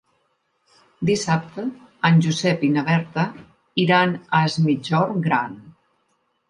[1.09, 1.65] Dissabte
[2.09, 3.29] en Josep i na Berta
[3.87, 5.59] iran a Es Migjorn Gran.